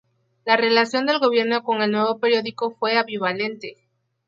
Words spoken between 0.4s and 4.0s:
La relación del gobierno con el nuevo periódico fue ambivalente.